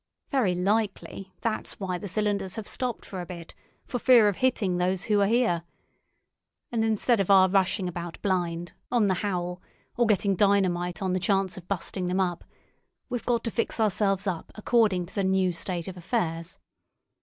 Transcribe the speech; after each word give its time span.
Very 0.31 0.55
likely 0.55 1.31
that's 1.41 1.79
why 1.79 1.99
the 1.99 2.07
cylinders 2.07 2.55
have 2.55 2.67
stopped 2.67 3.05
for 3.05 3.21
a 3.21 3.25
bit, 3.27 3.53
for 3.85 3.99
fear 3.99 4.27
of 4.27 4.37
hitting 4.37 4.77
those 4.77 5.03
who 5.03 5.21
are 5.21 5.27
here. 5.27 5.61
And 6.71 6.83
instead 6.83 7.19
of 7.19 7.29
our 7.29 7.47
rushing 7.47 7.87
about 7.87 8.19
blind, 8.23 8.71
on 8.91 9.07
the 9.09 9.13
howl, 9.21 9.61
or 9.95 10.07
getting 10.07 10.35
dynamite 10.35 11.03
on 11.03 11.13
the 11.13 11.19
chance 11.19 11.55
of 11.55 11.67
busting 11.67 12.07
them 12.07 12.19
up, 12.19 12.43
we've 13.09 13.25
got 13.27 13.43
to 13.43 13.51
fix 13.51 13.79
ourselves 13.79 14.25
up 14.25 14.51
according 14.55 15.05
to 15.05 15.13
the 15.13 15.23
new 15.23 15.51
state 15.53 15.87
of 15.87 15.95
affairs. 15.95 16.57